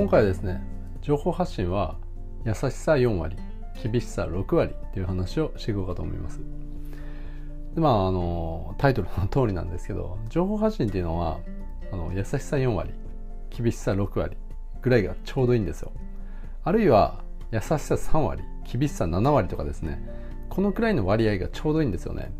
[0.00, 0.62] 今回はですね
[1.02, 1.98] 情報発信は
[2.46, 3.36] 優しさ4割
[3.82, 6.40] 厳しさ6割っていう話をしていこうかと思います。
[7.74, 11.40] でまああのタイトルの通りなんですけど情報発信っていうのは
[11.92, 12.94] あの優しさ4割
[13.50, 14.38] 厳しさ6割
[14.80, 15.92] ぐらいがちょうどいいんですよ。
[16.64, 17.22] あるいは
[17.52, 18.42] 優しさ3割
[18.72, 20.02] 厳しさ7割とかですね
[20.48, 22.32] このくらいの割合がちょうどいいんですよね。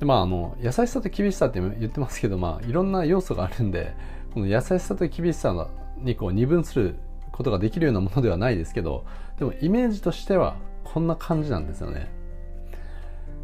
[0.00, 3.94] でまああの優しさと厳しさって言ってますけどまあいろんな要素があるんで
[4.34, 5.54] この優しさと厳しさ
[5.98, 6.96] にこう二分する
[7.32, 9.04] ことができるようなものではないですけど
[9.38, 12.08] でもイメージとしてはこんな感じなんですよね。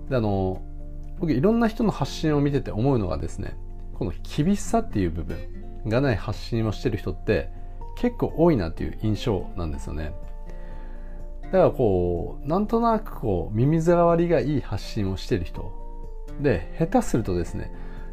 [0.09, 0.63] であの
[1.19, 3.57] 僕いろんな人の発信を見てて思うのがですね
[3.95, 5.37] この厳しさっていう部分
[5.87, 7.51] がない発信をしてる人って
[7.97, 10.15] 結構多いなっていう印象なんですよね。
[11.45, 15.71] だからこうなんとなくこう耳障りがいい発信をしてる人
[16.41, 17.71] で下手するとですね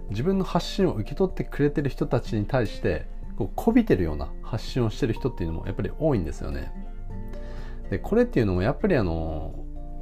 [0.09, 3.07] 自分の発信を受け取ってくれてる人たちに対して
[3.39, 6.73] こうこびてるような発信をしてる人っていうのもやっぱり多いんですよね。
[7.89, 9.55] でこれっていうのもやっぱりあの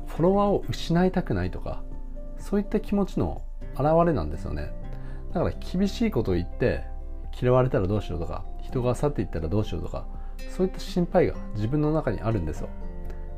[0.08, 1.84] フォロワーを失いたくないとか
[2.40, 3.44] そういった気持ちの
[3.76, 4.72] 表れなんですよね。
[5.34, 6.84] だから厳しいことを言って
[7.40, 10.08] 嫌われたらどうしようとか人が去っていったらどうしようとか
[10.50, 12.70] そういった心配が自分の中にあるんですよ。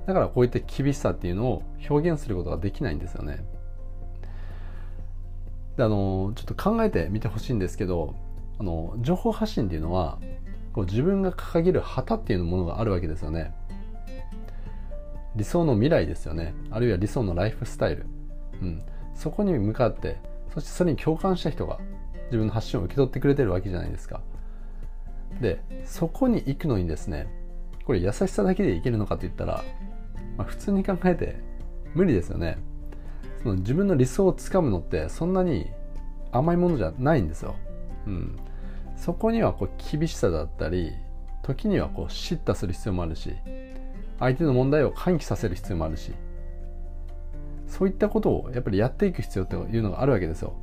[0.06, 3.44] だからこういった厳しさっていうのを表現することができないんですよね。
[5.76, 8.16] であのちょっと考えてみてほしいんですけど
[8.60, 10.20] あの情報発信っていうのは
[10.74, 13.54] こう自分が掲げる旗っていうものがあるわけですよね。
[15.36, 16.54] 理想の未来ですよね。
[16.72, 18.06] あるいは理想のライフスタイル、
[18.62, 20.18] うん、そこに向かって
[20.54, 21.80] そしてそれに共感した人が
[22.26, 24.22] 自分の発信を受け取ってくれてるわけじゃないですか。
[25.40, 27.28] でそこに行くのにですね
[27.86, 29.64] これ優しさだけでいけるのかって言ったら、
[30.38, 31.40] まあ、普通に考えて
[31.94, 32.58] 無理ですよね。
[33.42, 35.72] その自分の理想をつかむのってそんなに
[36.32, 37.56] 甘いものじゃないんですよ、
[38.06, 38.36] うん、
[39.00, 40.94] そこにはこう厳しさだったり
[41.42, 43.34] 時にはこう叱咤する必要もあるし
[44.20, 46.12] 相手の問題を喚起させる必要もあるし
[47.66, 50.54] そういったことをやっぱりやっていく必要っていうのがあるわけですよ。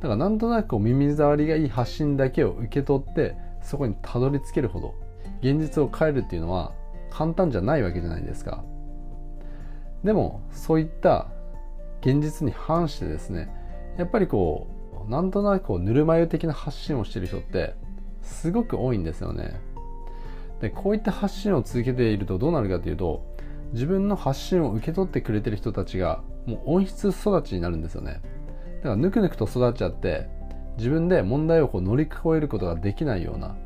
[0.00, 4.94] だからなんとなくこう耳障りがいい発信だけを受け取ってそこにたどり着けるほど
[5.40, 6.72] 現実を変えるっていうのは
[7.10, 8.62] 簡単じゃないわけじゃないですか。
[10.04, 11.28] でもそういった
[12.02, 13.48] 現実に反してですね
[13.96, 14.66] やっぱりこ
[15.06, 17.74] うなんとなくこうぬるま湯的な発信をしてる人って
[18.26, 19.60] すごく多いんですよね。
[20.60, 23.36] でこういった発信を続けているとどうなるかというと
[23.72, 28.20] 自分の発信を受け取ってくれてる人たちがもう温室育ちになるんですよね。
[28.78, 30.28] だからぬくぬくと育っちゃって
[30.78, 33.56] 自分で問題をこう乗り越えることができないような、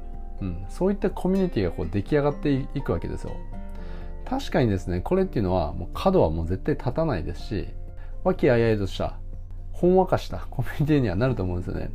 [0.40, 3.32] うん、そういったコミュニティがこう出来上がっていくわけですよ。
[4.24, 7.68] 確かにですねこれっていうのはもう角はもう絶対立たないですし
[8.22, 9.18] 和気あいあいとした
[9.72, 11.90] ほんわかしたコミュニティにはなると思うんですよね。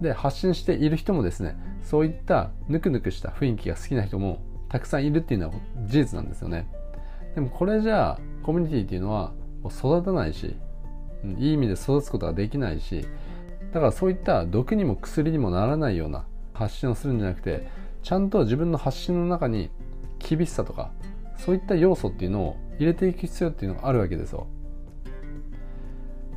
[0.00, 5.54] で発信している人もですねそういったぬくぬくした雰囲気が好きな人もたくさんいるっていうのは
[5.86, 6.68] 事実なんですよね。
[7.34, 9.32] でもこれじゃあコミュニティっていうのは
[9.66, 10.56] 育たないし
[11.38, 13.06] いい意味で育つことができないし
[13.72, 17.68] だからそういった毒にも薬にもならないような発信をするんじゃなくて
[18.02, 19.70] ちゃんと自分の発信の中に
[20.18, 20.90] 厳しさとか
[21.36, 24.46] そういった要素っていうのを入れていく必要っていうのがあるわけですよ。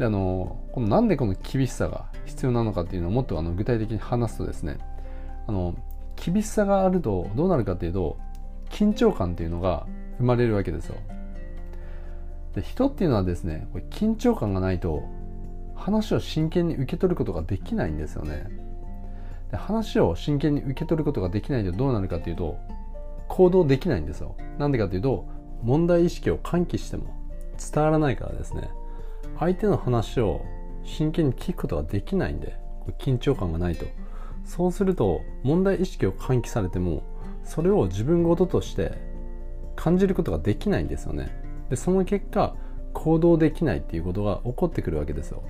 [0.01, 4.79] であのこのなんでこの厳しさが必要なのかっていうのをもっとあの具体的に話すとですね
[5.45, 5.75] あの
[6.15, 8.17] 厳しさがあるとどうなるかっていうと
[8.71, 9.85] 緊張感っていうのが
[10.17, 10.95] 生まれるわけですよ。
[12.55, 15.03] で人っていうのはですねこれ緊張感がないと
[15.75, 18.47] 話を真剣に受け取ることができないんですよね。
[19.51, 22.57] で話を真剣に受け取ることができないとどうなるかっていうと
[23.27, 24.35] 行動できないんですよ。
[24.57, 25.27] なんでかっていうと
[25.61, 27.13] 問題意識を喚起しても
[27.73, 28.71] 伝わらないからですね。
[29.39, 30.45] 相手の話を
[30.83, 32.57] 真剣に聞くことができないんで
[32.99, 33.85] 緊張感がないと。
[34.43, 37.03] そうすると問題意識を喚起されても
[37.43, 38.97] それを自分事として
[39.75, 41.29] 感じることができないんですよね。
[41.69, 42.55] でその結果
[42.93, 45.43] 行動できないっていうことが起こってくるわけですよ。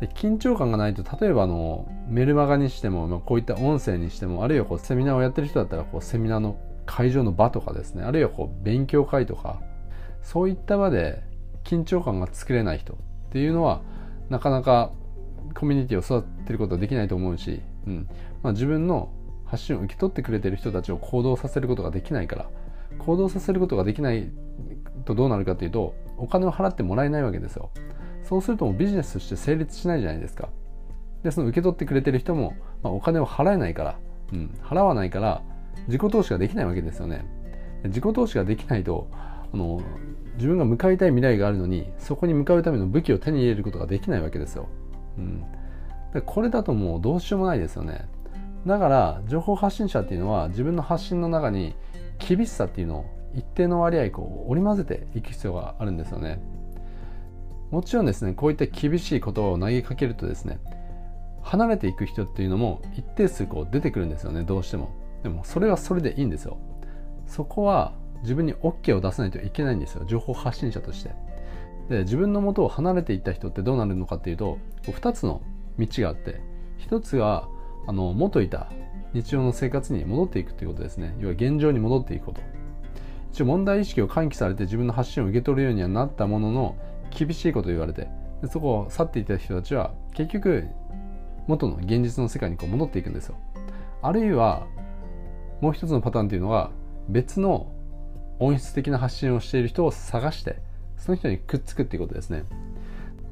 [0.00, 6.56] で緊張感がないと例えばあのメルマガにしても、まあ、こういった音声にしてもあるいはこうセミナーをやってる人だったらこうセミナーの
[6.86, 9.60] 会場の場とかですねあるいはこう勉強会とか
[10.22, 11.22] そういった場で
[11.64, 12.96] 緊張感が作れない人っ
[13.30, 13.82] ていうのは
[14.28, 14.92] なかなか
[15.54, 18.08] コミュニティを育てることはできないと思うし、うん。
[18.42, 19.10] まあ、自分の
[19.44, 22.50] 発信を受け取ってくれてる人たちを行動させることができないから
[22.98, 24.30] 行動させることができない
[25.04, 27.70] とどうなるかというとお金を払ってもらえないわけですよ。
[28.24, 30.50] そうするともビジネスとして成立しないじゃないですか。
[31.22, 33.98] でその受け取ってくれてる人も、まあ、お金を払えないから、
[34.32, 35.42] うん、払わないから
[35.86, 37.24] 自己投資ができないわけですよね。
[37.84, 39.08] 自己投資ができないと
[39.52, 39.80] あの
[40.36, 44.68] 自分が向かいたい未来があるのにそこに向かうための武器を手に入れることができないわけですよ、
[45.18, 45.44] うん、
[46.12, 48.08] でこれだともうどうしようもないですよね。
[48.66, 51.74] だから情報発信者っていうのは自分の発信の中に
[52.18, 56.40] 厳しさっていうのを一定の割合こう織り交ぜていく必要があるんですよね。
[57.70, 60.58] もちろんですねこういった厳しい言葉を投げかけるとですね
[61.42, 64.90] 離れていく人っていうのも一定数こう出てくるんですよねどうしても。
[65.22, 66.58] でもそれはそれでいいんですよ。
[67.26, 67.92] そこは
[68.22, 70.04] 自分に OK を出さないといけないんですよ。
[70.06, 71.10] 情報発信者として。
[71.88, 75.40] で自分の元を離れていった人ってどうなるのかっていうと2つの
[75.78, 76.42] 道があって
[76.80, 77.48] 1つは
[77.86, 78.70] あの元いた
[79.14, 81.16] 日常の生活に戻っていくということですね。
[81.18, 82.42] 要は現状に戻っていくこと。
[83.32, 86.76] 一応問題意識を喚起されて自分の発信を受け取るようにはなったものの
[87.10, 88.08] 厳しいことを言われて
[88.42, 90.66] でそこを去っていた人たちは結局
[91.46, 93.36] 元の現実の世界にこう戻っていくんですよ。
[94.02, 94.66] あるいは
[95.60, 96.70] もう一つのパターンっていうのは
[97.08, 97.72] 別の
[98.40, 100.60] 音質的な発信をしている人を探して
[100.96, 102.44] その人にくっつくっていうことですね。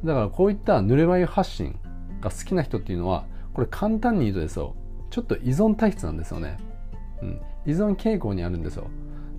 [0.05, 1.79] だからこういったぬるま湯発信
[2.20, 3.25] が好きな人っていうのは
[3.55, 4.75] これ簡単に言うとですよ。
[5.11, 6.58] ちょっと依存体質なんですよね、
[7.23, 8.88] うん、依存傾向にあるんですよ。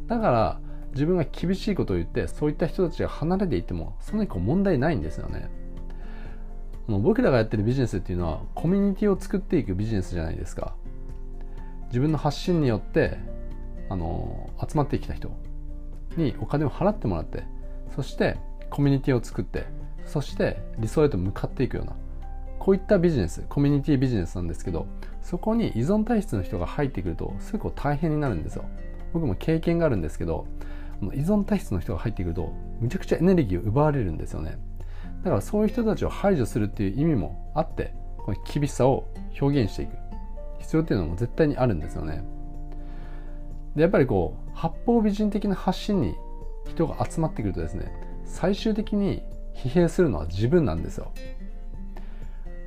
[0.08, 0.60] だから
[0.94, 5.50] 自分が厳しいことを言ってそういった人たちが離れていてもそんなに問題ないんですよね。
[6.88, 10.74] 僕らがやってるビジネスっていうのはコミュニティを作っていくビジネスじゃないですか。
[11.88, 13.18] 自分の発信によって
[13.90, 15.30] あの集まってきた人。
[16.18, 17.44] にお金を払ってもらって
[17.96, 18.38] そして
[18.69, 19.66] コミュニティを作って
[20.06, 21.94] そして理想へと向かっていくような
[22.60, 24.88] こういったビジネスコミュニティビジネスなんですけど
[25.22, 28.66] そこに依存体質の人が入ってくるとすごく大変になるんですよ。
[29.14, 30.48] 僕も経験があるんですけど
[31.02, 34.58] 依存体質の人が入ってくるとむちゃくちゃエネルギーを奪われるんですよね。
[35.24, 39.08] だからそういう人たちを排除するっていう意味もあってこの厳しさを
[39.40, 39.96] 表現していく。
[40.60, 42.24] 必要っていうのも絶対にあるんですよね。
[43.78, 46.16] でやっぱりこう八方美人的な発信に
[46.68, 47.92] 人が集まってくるとですね
[48.26, 49.22] 最終的に
[49.56, 51.14] 疲弊するのは自分なんですよ。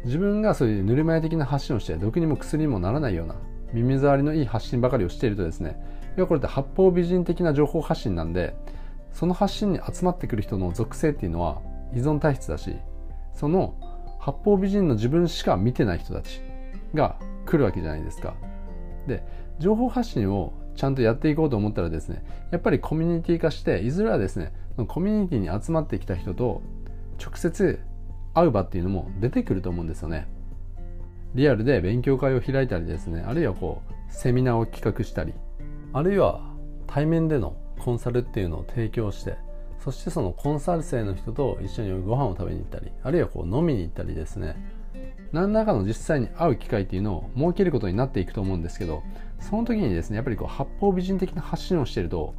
[0.05, 3.35] 自分がそういうぬるま湯的な発信をして毒にも薬にもならないような
[3.75, 5.77] 耳障りのいい発信ばかりをしているとですね
[6.17, 8.55] 要はこれって八方美人的な情報発信なんで
[9.13, 11.61] その発信に集まってくる人の属性っていうのは
[11.93, 12.77] 依存体質だし
[13.35, 13.75] その
[14.21, 16.41] 八方美人の自分しか見てない人たち
[16.95, 18.35] が来るわけじゃないですか。
[19.07, 19.23] で
[19.59, 24.53] 情報発信をちゃんとやっていこうと思ったらですねやっぱりコミュニティ化していずれはですね
[24.89, 26.63] コミュニティに集まってきた人と
[27.23, 27.81] 直接
[28.35, 30.29] 会う場っていうのも出てくると思うんですよね。
[31.35, 35.33] リアルで勉強会を開いたりですねあるいはこうセミナーを企画したり
[35.93, 36.41] あるいは
[36.89, 39.37] 対面でのコンサルっていうのを提供して
[39.79, 44.57] そしてそのコンサル生の人と一緒にご飯を食べに行ったりあるいはこう飲みに行ったりですね
[45.33, 49.03] 何らかの実際に会う機会っていうのを設けることになっていくと思うんですけど
[49.39, 52.35] その時にですねやっぱりこう八方美人的な発信をしていると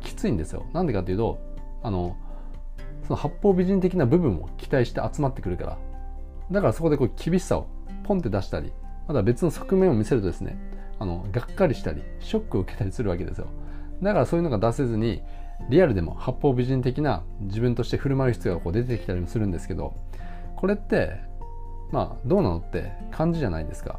[0.00, 0.66] きついんですよ。
[0.72, 1.38] なんでかっていうと
[1.82, 2.16] あの
[3.02, 5.78] その八方美人的な部分を期待して集まってくるから。
[6.50, 7.66] だからそこでこう厳しさを
[8.04, 8.72] ポンって出したり
[9.08, 10.56] また別の側面を見せるとですね
[10.98, 13.48] あのがっかりしたりショックを受けたりするわけですよ。
[14.00, 15.22] だからそういうのが出せずに
[15.70, 19.94] リアルでも八方美人的な自分として振る舞う必要がこう出てきたりもするんですけど
[20.54, 21.20] これって
[21.92, 23.98] まあどうなのって感じじゃないですか。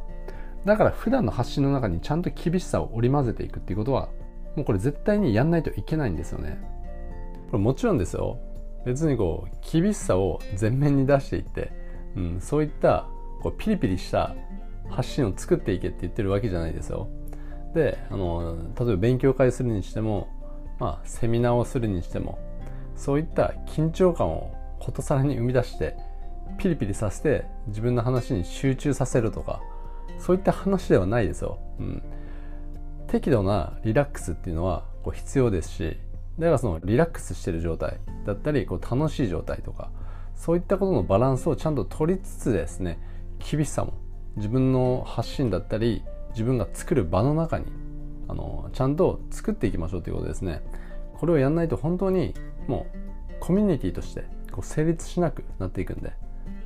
[0.64, 4.08] だから普段の発信の中にちゃんと厳しさを織り交ぜていくっていうことは
[4.56, 6.58] もうこれ絶対にやんないといけないんですよね。
[7.50, 8.38] これもちろんですよ。
[8.84, 11.72] 別にこう厳しさを前面に出していって、
[12.16, 13.06] うん、そういった
[13.42, 14.34] こうピリピリした
[14.88, 17.08] 発信を作っていけって言ってるわけじゃないですよ。
[17.74, 20.28] であの例えば勉強会するにしても
[20.78, 22.38] まあ、セミナーをするにしても
[22.94, 25.96] そういった緊張感をことさらに生み出して
[26.56, 29.60] ピリピリさせて自分の話に集中させるとか
[30.18, 31.58] そういった話ではないですよ。
[31.78, 32.02] うん、
[33.06, 35.96] 適度なリラックスっていうのはこう必要ですし
[36.38, 39.90] だからそのリラックスしてる状態だったりこう楽しい状態とか
[40.34, 42.98] そういったことのバランスをちゃんと取りつつですね
[43.38, 43.94] 厳しさも
[44.36, 47.66] 自分の発信だったり自分が作る場の中に
[48.28, 50.62] あのちゃんと作っていきましょうということですね
[51.18, 52.34] これをやんないと本当に
[52.68, 52.98] もう
[53.40, 56.12] コミュニティとしてこう成立しなくなっていくんで、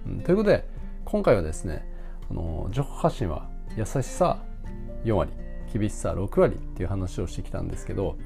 [0.07, 0.69] うん、ということで
[1.05, 1.87] 今回はですね
[2.31, 4.39] あの情報発信は優しさ
[5.05, 5.33] 4割
[5.73, 8.17] 厳しさ6割っていう話をしてきたんですけど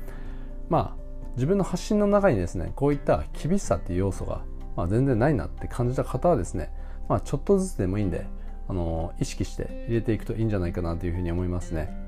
[0.69, 4.43] まあ自分の発信の中にですねこういった厳しさっていう要素が、
[4.77, 6.71] まあ、全然ないなって感じた方はですね、
[7.09, 8.27] まあ、ちょっとずつでもいいんで
[8.69, 12.07] あの意識して入れていくといいんじゃないかなというふうに思いますね。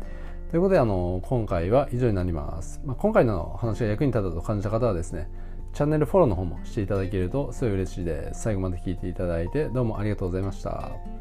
[0.50, 2.80] ということで、あの、今回は以上になります。
[2.84, 5.28] まあ、今回の話が役に立ったと感じた方はですね、
[5.78, 8.42] チャンネルフォローの方もしていただけるとすごい嬉しいです。
[8.42, 11.17] 最後まで聞いていただいてどうもありがとうございました。